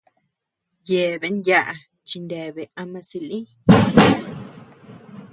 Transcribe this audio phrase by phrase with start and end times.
[0.89, 1.73] Yeabean yaʼa
[2.07, 3.39] chineabea ama silï.